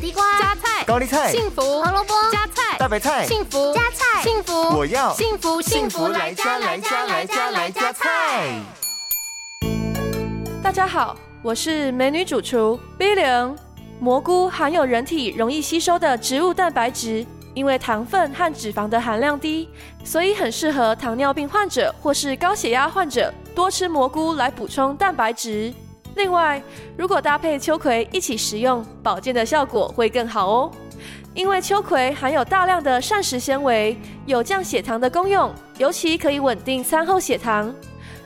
[0.00, 8.58] 地瓜、加菜、高丽菜、幸福、胡萝卜、加菜、大白菜、幸福、加菜、幸福，我要幸福幸福来加来加来加来加菜。
[10.62, 13.56] 大家好，我是美女主厨 B 零。
[14.00, 19.68] 蘑菇含有人体容易吸收的植物蛋白质，因为糖分和脂肪的含量低，
[20.02, 25.74] 所以很适合糖尿病患者或是高血压患者多吃蘑菇来补充蛋白质。
[26.16, 26.62] 另外，
[26.96, 30.70] 如果搭配秋葵一起食用，保健的效果会更好哦。
[31.32, 33.96] 因为秋葵含有大量的膳食纤维，
[34.26, 37.72] 有降血糖的功用，尤其可以稳定餐后血糖。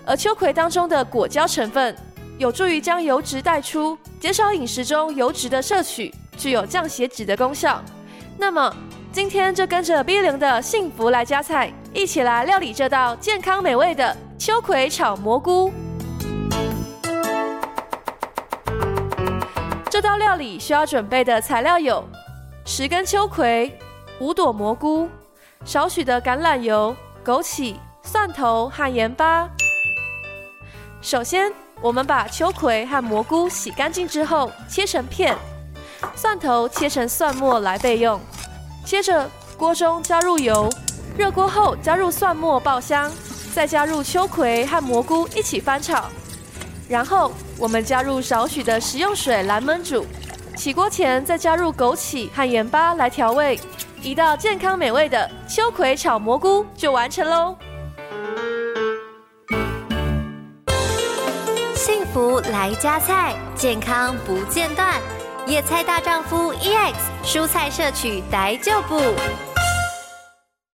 [0.07, 1.95] 而秋葵当中的果胶成分，
[2.39, 7.83] 有助于将油脂带出，减少饮食中油脂的摄取，具有降血脂的功效。
[8.39, 8.75] 那么，
[9.13, 15.71] 今天就跟着 B 零的幸福来加菜，一起来料理这道健康美味的秋葵炒蘑菇。
[20.05, 22.07] 道料理需要准备的材料有：
[22.67, 23.75] 十根秋葵、
[24.21, 25.09] 五朵蘑菇、
[25.65, 29.49] 少许的橄榄油、枸杞、蒜头和盐巴。
[31.01, 35.35] 首先，我们把秋葵和蘑菇洗干净之后切成片，
[36.15, 38.21] 蒜头切成蒜末来备用。
[38.85, 40.69] 接着，锅中加入油，
[41.17, 43.11] 热锅后加入蒜末爆香，
[43.55, 46.11] 再加入秋葵和蘑菇一起翻炒。
[46.89, 50.07] 然后，我们加入少许的食用水来焖煮。
[50.57, 53.59] 起锅前再加入枸杞和盐巴来调味，
[54.03, 57.57] 一道健康美味的秋葵炒蘑菇就完成喽。
[61.75, 65.01] 幸福来加菜，健康不间断。
[65.47, 66.95] 野菜大丈夫 EX，
[67.25, 69.01] 蔬菜摄取逮就补。